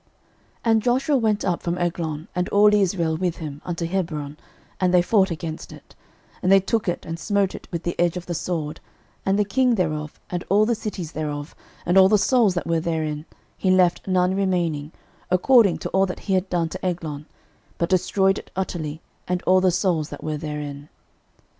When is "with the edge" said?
7.71-8.17